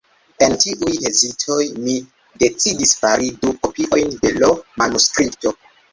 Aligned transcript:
En 0.43 0.53
tiuj 0.61 0.93
hezitoj, 1.01 1.57
mi 1.83 1.93
decidis 2.45 2.97
fari 3.03 3.29
du 3.45 3.53
kopiojn 3.67 4.19
de 4.25 4.33
l' 4.41 4.51
manuskripto. 4.85 5.55